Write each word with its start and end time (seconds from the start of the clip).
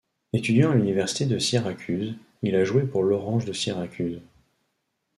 Étudiant 0.33 0.71
à 0.71 0.75
l'université 0.75 1.27
de 1.27 1.37
Syracuse, 1.37 2.15
il 2.41 2.55
a 2.55 2.63
joué 2.63 2.87
pour 2.87 3.03
l'Orange 3.03 3.45
de 3.45 3.53
Syracuse. 3.53 4.19